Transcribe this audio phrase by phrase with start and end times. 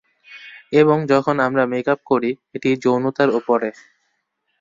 [0.73, 3.69] এবং যখন আমরা মেক আপ করি, এটি যৌনতার উপরে।